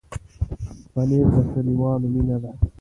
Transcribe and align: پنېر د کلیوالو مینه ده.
پنېر 0.93 1.25
د 1.35 1.35
کلیوالو 1.51 2.07
مینه 2.13 2.37
ده. 2.43 2.51